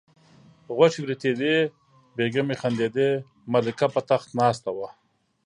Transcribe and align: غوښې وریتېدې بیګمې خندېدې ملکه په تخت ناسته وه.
غوښې 0.75 0.99
وریتېدې 1.01 1.55
بیګمې 2.15 2.55
خندېدې 2.61 3.09
ملکه 3.53 3.85
په 3.93 4.01
تخت 4.09 4.29
ناسته 4.39 4.69
وه. 4.77 4.89